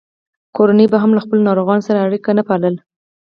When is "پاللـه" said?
2.47-2.81